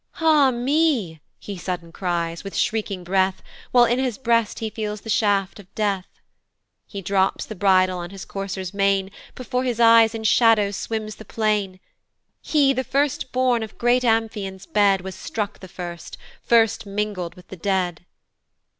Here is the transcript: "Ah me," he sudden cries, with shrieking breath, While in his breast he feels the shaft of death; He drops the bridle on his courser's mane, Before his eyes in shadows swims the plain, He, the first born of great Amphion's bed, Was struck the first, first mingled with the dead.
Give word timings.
"Ah 0.19 0.49
me," 0.49 1.21
he 1.37 1.55
sudden 1.55 1.91
cries, 1.91 2.43
with 2.43 2.55
shrieking 2.57 3.03
breath, 3.03 3.43
While 3.71 3.85
in 3.85 3.99
his 3.99 4.17
breast 4.17 4.57
he 4.57 4.71
feels 4.71 5.01
the 5.01 5.11
shaft 5.11 5.59
of 5.59 5.71
death; 5.75 6.07
He 6.87 7.03
drops 7.03 7.45
the 7.45 7.53
bridle 7.53 7.99
on 7.99 8.09
his 8.09 8.25
courser's 8.25 8.73
mane, 8.73 9.11
Before 9.35 9.63
his 9.63 9.79
eyes 9.79 10.15
in 10.15 10.23
shadows 10.23 10.75
swims 10.75 11.17
the 11.17 11.23
plain, 11.23 11.79
He, 12.41 12.73
the 12.73 12.83
first 12.83 13.31
born 13.31 13.61
of 13.61 13.77
great 13.77 14.03
Amphion's 14.03 14.65
bed, 14.65 15.01
Was 15.01 15.13
struck 15.13 15.59
the 15.59 15.67
first, 15.67 16.17
first 16.41 16.87
mingled 16.87 17.35
with 17.35 17.49
the 17.49 17.55
dead. 17.57 18.03